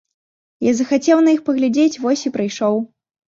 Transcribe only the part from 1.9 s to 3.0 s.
вось і прыйшоў.